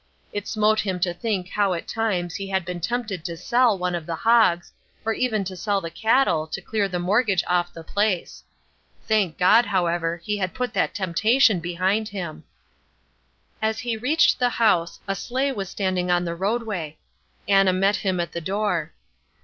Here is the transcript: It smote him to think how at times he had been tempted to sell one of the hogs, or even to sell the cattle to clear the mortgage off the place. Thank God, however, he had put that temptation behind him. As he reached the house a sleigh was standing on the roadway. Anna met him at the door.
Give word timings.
It 0.33 0.47
smote 0.47 0.79
him 0.79 0.99
to 1.01 1.13
think 1.13 1.49
how 1.49 1.73
at 1.75 1.87
times 1.87 2.33
he 2.33 2.49
had 2.49 2.65
been 2.65 2.79
tempted 2.79 3.23
to 3.23 3.37
sell 3.37 3.77
one 3.77 3.93
of 3.93 4.07
the 4.07 4.15
hogs, 4.15 4.71
or 5.05 5.13
even 5.13 5.43
to 5.43 5.55
sell 5.55 5.79
the 5.79 5.91
cattle 5.91 6.47
to 6.47 6.59
clear 6.59 6.87
the 6.89 6.97
mortgage 6.97 7.43
off 7.45 7.71
the 7.71 7.83
place. 7.83 8.43
Thank 9.07 9.37
God, 9.37 9.67
however, 9.67 10.19
he 10.23 10.39
had 10.39 10.55
put 10.55 10.73
that 10.73 10.95
temptation 10.95 11.59
behind 11.59 12.07
him. 12.09 12.45
As 13.61 13.77
he 13.81 13.95
reached 13.95 14.39
the 14.39 14.49
house 14.49 14.99
a 15.07 15.13
sleigh 15.13 15.51
was 15.51 15.69
standing 15.69 16.09
on 16.09 16.25
the 16.25 16.33
roadway. 16.33 16.97
Anna 17.47 17.71
met 17.71 17.97
him 17.97 18.19
at 18.19 18.31
the 18.31 18.41
door. 18.41 18.93